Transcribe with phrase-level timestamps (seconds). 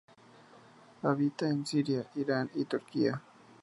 [1.03, 3.21] Habita en Siria, Irán y Turquía.